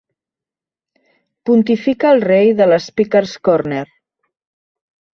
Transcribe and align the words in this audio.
Pontifica 1.51 2.15
el 2.15 2.23
rei 2.31 2.51
de 2.63 2.69
l'Speaker's 2.73 3.39
Corner—. 3.51 3.87